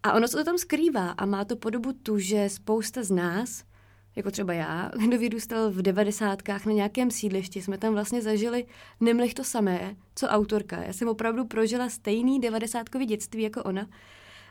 A 0.03 0.13
ono 0.13 0.27
se 0.27 0.37
to 0.37 0.43
tam 0.43 0.57
skrývá 0.57 1.09
a 1.09 1.25
má 1.25 1.45
to 1.45 1.55
podobu 1.55 1.93
tu, 1.93 2.19
že 2.19 2.49
spousta 2.49 3.03
z 3.03 3.11
nás 3.11 3.63
jako 4.15 4.31
třeba 4.31 4.53
já, 4.53 4.91
kdo 5.07 5.17
vyrůstal 5.17 5.71
v 5.71 5.81
devadesátkách 5.81 6.65
na 6.65 6.71
nějakém 6.71 7.11
sídlišti, 7.11 7.61
jsme 7.61 7.77
tam 7.77 7.93
vlastně 7.93 8.21
zažili 8.21 8.65
nemlich 8.99 9.33
to 9.33 9.43
samé, 9.43 9.95
co 10.15 10.27
autorka. 10.27 10.83
Já 10.83 10.93
jsem 10.93 11.07
opravdu 11.07 11.45
prožila 11.45 11.89
stejný 11.89 12.39
devadesátkový 12.39 13.05
dětství 13.05 13.43
jako 13.43 13.63
ona. 13.63 13.87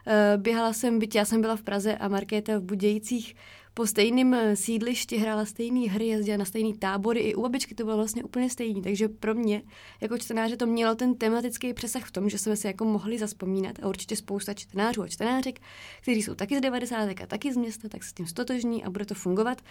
Eh, 0.07 0.37
běhala 0.37 0.73
jsem, 0.73 0.99
byť 0.99 1.15
já 1.15 1.25
jsem 1.25 1.41
byla 1.41 1.57
v 1.57 1.63
Praze 1.63 1.97
a 1.97 2.09
Markéta 2.09 2.59
v 2.59 2.63
Budějcích, 2.63 3.37
po 3.75 3.87
stejném 3.87 4.35
eh, 4.35 4.57
sídlišti 4.57 5.17
hrála 5.17 5.45
stejné 5.45 5.91
hry, 5.91 6.07
jezdila 6.07 6.37
na 6.37 6.45
stejný 6.45 6.79
tábory, 6.79 7.21
i 7.21 7.35
u 7.35 7.43
babičky 7.43 7.75
to 7.75 7.85
bylo 7.85 7.97
vlastně 7.97 8.25
úplně 8.25 8.51
stejný. 8.51 8.83
Takže 8.83 9.09
pro 9.09 9.35
mě, 9.35 9.63
jako 10.01 10.19
čtenáře, 10.19 10.57
to 10.57 10.67
mělo 10.67 10.95
ten 10.95 11.15
tematický 11.15 11.75
přesah 11.75 12.05
v 12.05 12.11
tom, 12.11 12.29
že 12.29 12.39
jsme 12.39 12.57
si 12.57 12.67
jako 12.67 12.85
mohli 12.85 13.19
zaspomínat 13.19 13.79
a 13.83 13.89
určitě 13.89 14.17
spousta 14.17 14.55
čtenářů 14.55 15.03
a 15.03 15.09
čtenářek, 15.09 15.61
kteří 16.03 16.23
jsou 16.23 16.35
taky 16.35 16.59
z 16.59 16.61
90. 16.61 17.09
a 17.23 17.27
taky 17.27 17.53
z 17.53 17.57
města, 17.57 17.89
tak 17.89 18.03
se 18.05 18.11
s 18.11 18.13
tím 18.13 18.27
stotožní 18.27 18.85
a 18.85 18.91
bude 18.91 19.05
to 19.05 19.15
fungovat. 19.15 19.63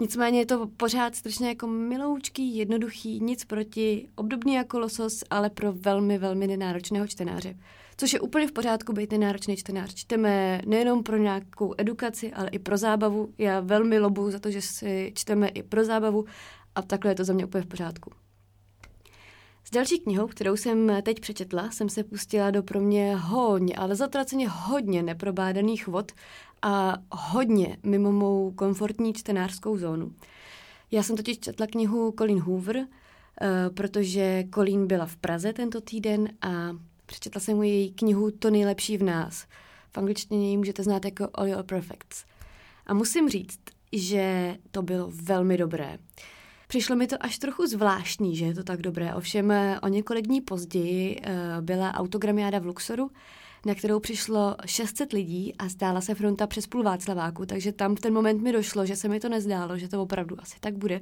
Nicméně 0.00 0.38
je 0.38 0.46
to 0.46 0.66
pořád 0.76 1.14
strašně 1.14 1.48
jako 1.48 1.66
miloučký, 1.66 2.56
jednoduchý, 2.56 3.20
nic 3.20 3.44
proti, 3.44 4.08
obdobně 4.14 4.58
jako 4.58 4.78
losos, 4.78 5.24
ale 5.30 5.50
pro 5.50 5.72
velmi, 5.72 6.18
velmi 6.18 6.46
nenáročného 6.46 7.06
čtenáře 7.06 7.54
což 7.96 8.12
je 8.12 8.20
úplně 8.20 8.46
v 8.46 8.52
pořádku 8.52 8.92
být 8.92 9.12
nenáročný 9.12 9.56
čtenář. 9.56 9.94
Čteme 9.94 10.60
nejenom 10.66 11.02
pro 11.02 11.16
nějakou 11.16 11.74
edukaci, 11.78 12.32
ale 12.32 12.48
i 12.48 12.58
pro 12.58 12.76
zábavu. 12.76 13.34
Já 13.38 13.60
velmi 13.60 13.98
lobuju 13.98 14.30
za 14.30 14.38
to, 14.38 14.50
že 14.50 14.62
si 14.62 15.12
čteme 15.14 15.48
i 15.48 15.62
pro 15.62 15.84
zábavu 15.84 16.24
a 16.74 16.82
takhle 16.82 17.10
je 17.10 17.14
to 17.14 17.24
za 17.24 17.32
mě 17.32 17.44
úplně 17.44 17.62
v 17.62 17.66
pořádku. 17.66 18.12
S 19.64 19.70
další 19.70 19.98
knihou, 19.98 20.26
kterou 20.26 20.56
jsem 20.56 20.92
teď 21.02 21.20
přečetla, 21.20 21.70
jsem 21.70 21.88
se 21.88 22.04
pustila 22.04 22.50
do 22.50 22.62
pro 22.62 22.80
mě 22.80 23.16
hodně, 23.16 23.74
ale 23.76 23.96
zatraceně 23.96 24.48
hodně 24.48 25.02
neprobádaných 25.02 25.86
vod 25.86 26.12
a 26.62 26.96
hodně 27.12 27.76
mimo 27.82 28.12
mou 28.12 28.50
komfortní 28.50 29.12
čtenářskou 29.12 29.76
zónu. 29.76 30.12
Já 30.90 31.02
jsem 31.02 31.16
totiž 31.16 31.38
četla 31.38 31.66
knihu 31.66 32.14
Colin 32.18 32.40
Hoover, 32.40 32.76
eh, 32.76 33.70
protože 33.70 34.44
Colin 34.54 34.86
byla 34.86 35.06
v 35.06 35.16
Praze 35.16 35.52
tento 35.52 35.80
týden 35.80 36.28
a 36.42 36.76
Přečetla 37.06 37.40
jsem 37.40 37.56
mu 37.56 37.62
její 37.62 37.92
knihu 37.92 38.30
To 38.30 38.50
nejlepší 38.50 38.96
v 38.96 39.02
nás. 39.02 39.46
V 39.90 39.98
angličtině 39.98 40.50
ji 40.50 40.56
můžete 40.56 40.82
znát 40.82 41.04
jako 41.04 41.28
All 41.34 41.48
Your 41.48 41.62
Perfects. 41.62 42.24
A 42.86 42.94
musím 42.94 43.28
říct, 43.28 43.60
že 43.92 44.56
to 44.70 44.82
bylo 44.82 45.10
velmi 45.14 45.56
dobré. 45.56 45.98
Přišlo 46.68 46.96
mi 46.96 47.06
to 47.06 47.16
až 47.20 47.38
trochu 47.38 47.66
zvláštní, 47.66 48.36
že 48.36 48.44
je 48.44 48.54
to 48.54 48.64
tak 48.64 48.82
dobré. 48.82 49.14
Ovšem 49.14 49.52
o 49.82 49.88
několik 49.88 50.26
dní 50.26 50.40
později 50.40 51.20
eh, 51.22 51.36
byla 51.60 51.94
autogramiáda 51.94 52.58
v 52.58 52.66
Luxoru, 52.66 53.10
na 53.66 53.74
kterou 53.74 54.00
přišlo 54.00 54.56
600 54.66 55.12
lidí 55.12 55.54
a 55.58 55.68
stála 55.68 56.00
se 56.00 56.14
fronta 56.14 56.46
přes 56.46 56.66
půl 56.66 56.82
Václaváku, 56.82 57.46
takže 57.46 57.72
tam 57.72 57.96
v 57.96 58.00
ten 58.00 58.14
moment 58.14 58.42
mi 58.42 58.52
došlo, 58.52 58.86
že 58.86 58.96
se 58.96 59.08
mi 59.08 59.20
to 59.20 59.28
nezdálo, 59.28 59.78
že 59.78 59.88
to 59.88 60.02
opravdu 60.02 60.36
asi 60.40 60.56
tak 60.60 60.74
bude, 60.74 61.00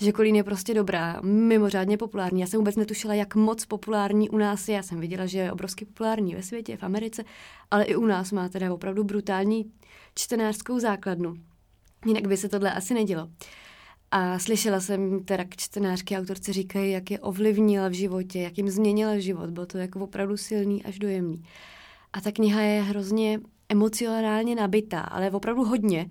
že 0.00 0.12
Kolín 0.12 0.36
je 0.36 0.44
prostě 0.44 0.74
dobrá, 0.74 1.20
mimořádně 1.22 1.96
populární. 1.96 2.40
Já 2.40 2.46
jsem 2.46 2.60
vůbec 2.60 2.76
netušila, 2.76 3.14
jak 3.14 3.34
moc 3.34 3.66
populární 3.66 4.30
u 4.30 4.38
nás 4.38 4.68
je. 4.68 4.74
Já 4.74 4.82
jsem 4.82 5.00
viděla, 5.00 5.26
že 5.26 5.38
je 5.38 5.52
obrovsky 5.52 5.84
populární 5.84 6.34
ve 6.34 6.42
světě, 6.42 6.76
v 6.76 6.82
Americe, 6.82 7.24
ale 7.70 7.84
i 7.84 7.96
u 7.96 8.06
nás 8.06 8.32
má 8.32 8.48
teda 8.48 8.74
opravdu 8.74 9.04
brutální 9.04 9.72
čtenářskou 10.14 10.78
základnu. 10.78 11.34
Jinak 12.06 12.26
by 12.26 12.36
se 12.36 12.48
tohle 12.48 12.72
asi 12.72 12.94
nedělo. 12.94 13.28
A 14.10 14.38
slyšela 14.38 14.80
jsem 14.80 15.24
teda 15.24 15.44
k 15.44 15.56
čtenářky 15.56 16.16
autorce 16.16 16.52
říkají, 16.52 16.92
jak 16.92 17.10
je 17.10 17.20
ovlivnila 17.20 17.88
v 17.88 17.92
životě, 17.92 18.40
jak 18.40 18.58
jim 18.58 18.68
změnila 18.68 19.18
život. 19.18 19.50
Bylo 19.50 19.66
to 19.66 19.78
jako 19.78 20.00
opravdu 20.00 20.36
silný 20.36 20.84
až 20.84 20.98
dojemný. 20.98 21.42
A 22.16 22.20
ta 22.20 22.32
kniha 22.32 22.60
je 22.60 22.82
hrozně 22.82 23.40
emocionálně 23.68 24.54
nabitá, 24.54 25.00
ale 25.00 25.30
opravdu 25.30 25.64
hodně. 25.64 26.10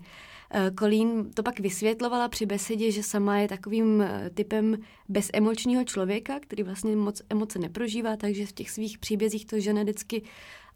Kolín 0.74 1.24
eh, 1.26 1.34
to 1.34 1.42
pak 1.42 1.60
vysvětlovala 1.60 2.28
při 2.28 2.46
besedě, 2.46 2.90
že 2.90 3.02
sama 3.02 3.38
je 3.38 3.48
takovým 3.48 4.02
eh, 4.02 4.30
typem 4.34 4.76
bezemočního 5.08 5.84
člověka, 5.84 6.40
který 6.40 6.62
vlastně 6.62 6.96
moc 6.96 7.22
emoce 7.30 7.58
neprožívá, 7.58 8.16
takže 8.16 8.46
v 8.46 8.52
těch 8.52 8.70
svých 8.70 8.98
příbězích 8.98 9.46
to 9.46 9.60
žene 9.60 9.82
vždycky 9.82 10.22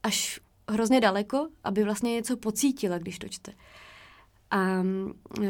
až 0.02 0.40
hrozně 0.68 1.00
daleko, 1.00 1.48
aby 1.64 1.84
vlastně 1.84 2.12
něco 2.12 2.36
pocítila, 2.36 2.98
když 2.98 3.18
to 3.18 3.28
čte. 3.28 3.52
A 4.50 4.82
e, 5.42 5.48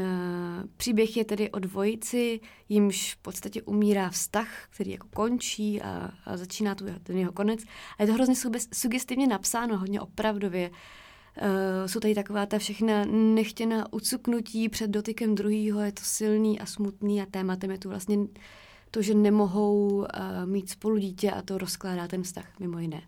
příběh 0.76 1.16
je 1.16 1.24
tedy 1.24 1.50
o 1.50 1.58
dvojici, 1.58 2.40
jimž 2.68 3.14
v 3.14 3.22
podstatě 3.22 3.62
umírá 3.62 4.10
vztah, 4.10 4.48
který 4.70 4.90
jako 4.90 5.08
končí 5.14 5.82
a, 5.82 6.10
a 6.24 6.36
začíná 6.36 6.74
tu 6.74 6.84
ten 7.02 7.18
jeho 7.18 7.32
konec. 7.32 7.60
A 7.98 8.02
je 8.02 8.06
to 8.06 8.12
hrozně 8.14 8.34
sugestivně 8.72 9.26
napsáno, 9.26 9.78
hodně 9.78 10.00
opravdově. 10.00 10.70
Uh, 10.70 11.86
jsou 11.86 12.00
tady 12.00 12.14
taková 12.14 12.46
ta 12.46 12.58
všechna 12.58 13.04
nechtěná 13.34 13.92
ucuknutí 13.92 14.68
před 14.68 14.90
dotykem 14.90 15.34
druhého, 15.34 15.80
je 15.80 15.92
to 15.92 16.02
silný 16.04 16.60
a 16.60 16.66
smutný 16.66 17.22
a 17.22 17.26
tématem 17.26 17.70
je 17.70 17.78
tu 17.78 17.88
vlastně 17.88 18.18
to, 18.90 19.02
že 19.02 19.14
nemohou 19.14 19.88
uh, 19.88 20.06
mít 20.44 20.70
spolu 20.70 20.98
dítě 20.98 21.30
a 21.30 21.42
to 21.42 21.58
rozkládá 21.58 22.08
ten 22.08 22.22
vztah, 22.22 22.58
mimo 22.60 22.78
jiné. 22.78 23.02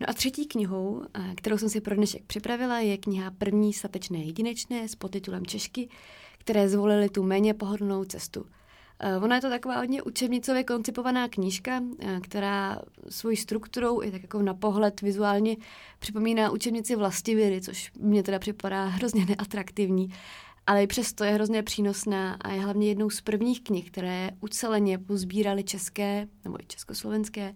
No 0.00 0.10
a 0.10 0.12
třetí 0.12 0.46
knihou, 0.46 0.90
uh, 0.90 1.04
kterou 1.36 1.58
jsem 1.58 1.68
si 1.68 1.80
pro 1.80 1.94
dnešek 1.96 2.22
připravila, 2.24 2.78
je 2.78 2.98
kniha 2.98 3.30
První 3.30 3.72
statečné 3.72 4.18
jedinečné 4.18 4.88
s 4.88 4.94
podtitulem 4.94 5.46
Češky, 5.46 5.88
které 6.38 6.68
zvolili 6.68 7.08
tu 7.08 7.22
méně 7.22 7.54
pohodlnou 7.54 8.04
cestu– 8.04 8.46
Eh, 9.02 9.16
ona 9.16 9.36
je 9.36 9.40
to 9.40 9.48
taková 9.48 9.78
hodně 9.78 10.02
učebnicově 10.02 10.64
koncipovaná 10.64 11.28
knížka, 11.28 11.82
eh, 11.98 12.20
která 12.20 12.82
svojí 13.08 13.36
strukturou 13.36 14.02
i 14.02 14.10
tak 14.10 14.22
jako 14.22 14.42
na 14.42 14.54
pohled 14.54 15.00
vizuálně 15.00 15.56
připomíná 15.98 16.50
učebnici 16.50 16.96
vlastivědy, 16.96 17.60
což 17.60 17.92
mě 17.98 18.22
teda 18.22 18.38
připadá 18.38 18.84
hrozně 18.84 19.26
neatraktivní. 19.26 20.12
Ale 20.70 20.82
i 20.82 20.86
přesto 20.86 21.24
je 21.24 21.30
hrozně 21.30 21.62
přínosná 21.62 22.34
a 22.34 22.52
je 22.52 22.60
hlavně 22.60 22.88
jednou 22.88 23.10
z 23.10 23.20
prvních 23.20 23.62
knih, 23.62 23.90
které 23.90 24.30
uceleně 24.40 24.98
pozbíraly 24.98 25.64
české 25.64 26.28
nebo 26.44 26.60
i 26.60 26.66
československé 26.66 27.54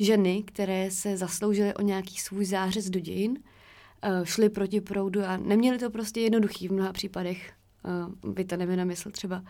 ženy, 0.00 0.42
které 0.42 0.90
se 0.90 1.16
zasloužily 1.16 1.74
o 1.74 1.82
nějaký 1.82 2.18
svůj 2.18 2.44
zářez 2.44 2.90
do 2.90 3.00
dějin, 3.00 3.30
uh, 3.32 4.24
šly 4.24 4.48
proti 4.48 4.80
proudu 4.80 5.24
a 5.24 5.36
neměly 5.36 5.78
to 5.78 5.90
prostě 5.90 6.20
jednoduchý 6.20 6.68
v 6.68 6.72
mnoha 6.72 6.92
případech. 6.92 7.52
Uh, 8.22 8.34
vytaneme 8.34 8.76
na 8.76 8.84
mysl 8.84 9.10
třeba 9.10 9.44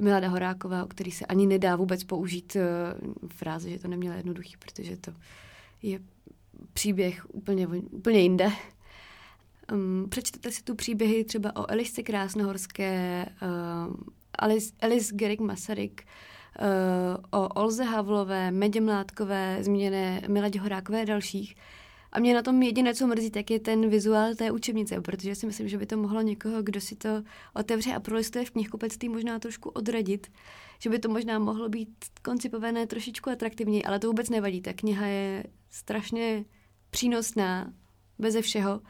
Milada 0.00 0.28
Horáková, 0.28 0.84
o 0.84 0.88
který 0.88 1.10
se 1.10 1.26
ani 1.26 1.46
nedá 1.46 1.76
vůbec 1.76 2.04
použít 2.04 2.56
uh, 2.56 3.26
fráze, 3.28 3.70
že 3.70 3.78
to 3.78 3.88
neměla 3.88 4.16
jednoduchý, 4.16 4.56
protože 4.58 4.96
to 4.96 5.12
je 5.82 6.00
příběh 6.72 7.26
úplně, 7.34 7.66
úplně 7.66 8.20
jinde. 8.20 8.50
Um, 9.72 10.06
přečtete 10.08 10.50
si 10.50 10.62
tu 10.62 10.74
příběhy 10.74 11.24
třeba 11.24 11.56
o 11.56 11.70
Elisce 11.70 12.02
Krásnohorské, 12.02 13.26
uh, 13.42 13.94
Alice, 14.38 14.72
Alice 14.80 15.14
Gerik 15.14 15.40
Masaryk, 15.40 16.04
uh, 16.60 17.40
o 17.40 17.48
Olze 17.48 17.84
Havlové, 17.84 18.50
Medě 18.50 18.80
Mládkové, 18.80 19.58
zmíněné 19.60 20.22
Miladě 20.28 20.60
Horákové 20.60 21.02
a 21.02 21.04
dalších. 21.04 21.56
A 22.12 22.20
mě 22.20 22.34
na 22.34 22.42
tom 22.42 22.62
jediné, 22.62 22.94
co 22.94 23.06
mrzí, 23.06 23.30
tak 23.30 23.50
je 23.50 23.60
ten 23.60 23.88
vizuál 23.88 24.34
té 24.34 24.50
učebnice, 24.50 25.00
protože 25.00 25.34
si 25.34 25.46
myslím, 25.46 25.68
že 25.68 25.78
by 25.78 25.86
to 25.86 25.96
mohlo 25.96 26.22
někoho, 26.22 26.62
kdo 26.62 26.80
si 26.80 26.96
to 26.96 27.22
otevře 27.54 27.94
a 27.94 28.00
prolistuje 28.00 28.44
v 28.44 28.50
knihkupectví, 28.50 29.08
možná 29.08 29.38
trošku 29.38 29.68
odradit, 29.68 30.26
že 30.78 30.90
by 30.90 30.98
to 30.98 31.08
možná 31.08 31.38
mohlo 31.38 31.68
být 31.68 31.88
koncipované 32.24 32.86
trošičku 32.86 33.30
atraktivněji, 33.30 33.84
ale 33.84 33.98
to 33.98 34.06
vůbec 34.06 34.30
nevadí. 34.30 34.60
Ta 34.60 34.72
kniha 34.72 35.06
je 35.06 35.44
strašně 35.70 36.44
přínosná, 36.90 37.72
beze 38.18 38.42
všeho. 38.42 38.80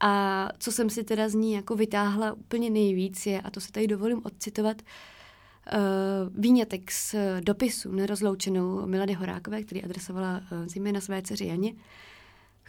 A 0.00 0.48
co 0.58 0.72
jsem 0.72 0.90
si 0.90 1.04
teda 1.04 1.28
z 1.28 1.34
ní 1.34 1.52
jako 1.52 1.76
vytáhla 1.76 2.32
úplně 2.32 2.70
nejvíc 2.70 3.26
je, 3.26 3.40
a 3.40 3.50
to 3.50 3.60
se 3.60 3.72
tady 3.72 3.86
dovolím 3.86 4.20
odcitovat, 4.24 4.82
uh, 4.82 6.42
výňatek 6.42 6.90
z 6.90 7.14
dopisu 7.40 7.92
nerozloučenou 7.92 8.86
Milady 8.86 9.12
Horákové, 9.12 9.62
který 9.62 9.84
adresovala 9.84 10.40
uh, 10.52 10.66
zejména 10.66 11.00
své 11.00 11.22
dceři 11.22 11.46
Janě. 11.46 11.74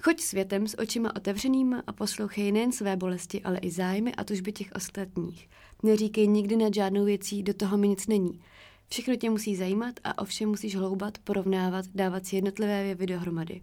Choď 0.01 0.19
světem 0.19 0.67
s 0.67 0.79
očima 0.79 1.15
otevřeným 1.15 1.83
a 1.87 1.93
poslouchej 1.93 2.51
nejen 2.51 2.71
své 2.71 2.95
bolesti, 2.95 3.41
ale 3.43 3.57
i 3.57 3.71
zájmy 3.71 4.15
a 4.15 4.23
tužby 4.23 4.51
těch 4.51 4.71
ostatních. 4.75 5.49
Neříkej 5.83 6.27
nikdy 6.27 6.55
nad 6.55 6.73
žádnou 6.73 7.05
věcí, 7.05 7.43
do 7.43 7.53
toho 7.53 7.77
mi 7.77 7.87
nic 7.87 8.07
není. 8.07 8.39
Všechno 8.89 9.15
tě 9.15 9.29
musí 9.29 9.55
zajímat 9.55 9.95
a 10.03 10.21
ovšem 10.21 10.49
musíš 10.49 10.75
hloubat, 10.75 11.17
porovnávat, 11.17 11.85
dávat 11.95 12.25
si 12.25 12.35
jednotlivé 12.35 12.83
věvy 12.83 13.05
dohromady. 13.05 13.61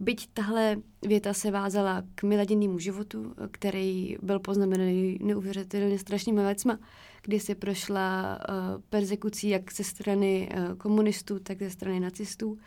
Byť 0.00 0.28
tahle 0.32 0.76
věta 1.06 1.34
se 1.34 1.50
vázala 1.50 2.02
k 2.14 2.22
miladěnému 2.22 2.78
životu, 2.78 3.34
který 3.50 4.16
byl 4.22 4.40
poznamenaný 4.40 5.18
neuvěřitelně 5.22 5.98
strašnými 5.98 6.42
věcma, 6.42 6.78
kdy 7.22 7.40
se 7.40 7.54
prošla 7.54 8.38
uh, 8.38 8.82
persekucí 8.90 9.48
jak 9.48 9.72
ze 9.72 9.84
strany 9.84 10.48
uh, 10.52 10.76
komunistů, 10.76 11.38
tak 11.38 11.58
ze 11.58 11.70
strany 11.70 12.00
nacistů, 12.00 12.58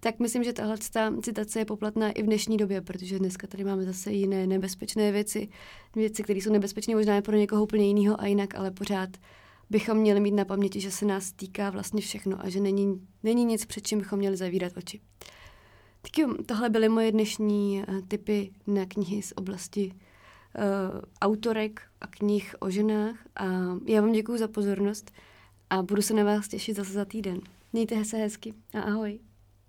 tak 0.00 0.18
myslím, 0.18 0.44
že 0.44 0.52
tahle 0.52 0.76
citace 1.22 1.58
je 1.58 1.64
poplatná 1.64 2.10
i 2.10 2.22
v 2.22 2.26
dnešní 2.26 2.56
době, 2.56 2.80
protože 2.80 3.18
dneska 3.18 3.46
tady 3.46 3.64
máme 3.64 3.82
zase 3.82 4.12
jiné 4.12 4.46
nebezpečné 4.46 5.12
věci, 5.12 5.48
věci, 5.96 6.22
které 6.22 6.38
jsou 6.38 6.52
nebezpečné 6.52 6.94
možná 6.94 7.22
pro 7.22 7.36
někoho 7.36 7.62
úplně 7.62 7.86
jiného 7.86 8.20
a 8.20 8.26
jinak, 8.26 8.54
ale 8.54 8.70
pořád 8.70 9.10
bychom 9.70 9.98
měli 9.98 10.20
mít 10.20 10.34
na 10.34 10.44
paměti, 10.44 10.80
že 10.80 10.90
se 10.90 11.06
nás 11.06 11.32
týká 11.32 11.70
vlastně 11.70 12.00
všechno 12.00 12.44
a 12.44 12.48
že 12.48 12.60
není, 12.60 13.06
není 13.22 13.44
nic, 13.44 13.66
před 13.66 13.86
čím 13.86 13.98
bychom 13.98 14.18
měli 14.18 14.36
zavírat 14.36 14.72
oči. 14.76 15.00
Tak 16.02 16.18
jo, 16.18 16.34
tohle 16.46 16.70
byly 16.70 16.88
moje 16.88 17.12
dnešní 17.12 17.84
uh, 17.88 18.00
tipy 18.08 18.52
na 18.66 18.86
knihy 18.86 19.22
z 19.22 19.32
oblasti 19.36 19.92
uh, 19.92 21.00
autorek 21.20 21.82
a 22.00 22.06
knih 22.06 22.54
o 22.60 22.70
ženách 22.70 23.16
a 23.36 23.44
já 23.86 24.00
vám 24.00 24.12
děkuji 24.12 24.38
za 24.38 24.48
pozornost 24.48 25.10
a 25.70 25.82
budu 25.82 26.02
se 26.02 26.14
na 26.14 26.24
vás 26.24 26.48
těšit 26.48 26.76
zase 26.76 26.92
za 26.92 27.04
týden. 27.04 27.40
Mějte 27.72 28.04
se 28.04 28.16
hezky 28.16 28.54
a 28.74 28.80
ahoj. 28.80 29.18